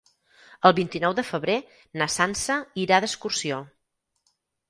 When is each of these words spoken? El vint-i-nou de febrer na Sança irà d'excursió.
El 0.67 0.71
vint-i-nou 0.79 1.13
de 1.19 1.25
febrer 1.27 1.57
na 2.01 2.07
Sança 2.15 2.57
irà 2.87 3.01
d'excursió. 3.05 3.63